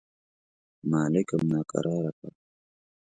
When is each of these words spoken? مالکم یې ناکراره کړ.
مالکم 0.89 1.41
یې 1.45 1.49
ناکراره 1.51 2.11
کړ. 2.17 2.31